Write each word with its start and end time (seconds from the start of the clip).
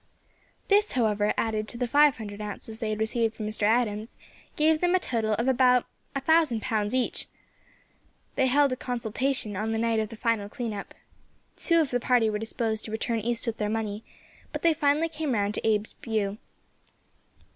This, 0.67 0.93
however, 0.93 1.31
added 1.37 1.67
to 1.67 1.77
the 1.77 1.85
five 1.85 2.17
hundred 2.17 2.41
ounces 2.41 2.79
they 2.79 2.89
had 2.89 2.99
received 2.99 3.35
from 3.35 3.45
Mr. 3.47 3.61
Adams, 3.67 4.17
gave 4.55 4.81
them 4.81 4.95
a 4.95 4.99
total 4.99 5.35
of 5.35 5.47
about 5.47 5.85
a 6.15 6.21
thousand 6.21 6.63
pounds 6.63 6.95
each. 6.95 7.27
They 8.33 8.47
held 8.47 8.71
a 8.71 8.75
consultation 8.75 9.55
on 9.55 9.73
the 9.73 9.77
night 9.77 9.99
of 9.99 10.09
the 10.09 10.15
final 10.15 10.49
clean 10.49 10.73
up. 10.73 10.95
Two 11.55 11.79
of 11.79 11.91
the 11.91 11.99
party 11.99 12.31
were 12.31 12.39
disposed 12.39 12.83
to 12.85 12.91
return 12.91 13.19
east 13.19 13.45
with 13.45 13.57
their 13.57 13.69
money, 13.69 14.03
but 14.51 14.63
they 14.63 14.73
finally 14.73 15.07
came 15.07 15.33
round 15.33 15.53
to 15.53 15.67
Abe's 15.71 15.93
view. 16.01 16.39